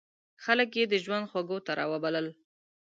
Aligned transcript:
خلک 0.43 0.69
یې 0.79 0.83
د 0.87 0.93
ژوند 1.03 1.29
خوږو 1.31 1.57
ته 1.65 1.71
را 1.79 1.85
وبلل. 1.91 2.27